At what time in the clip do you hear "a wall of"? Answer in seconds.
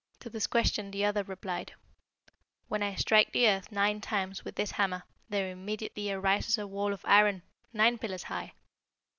6.57-7.05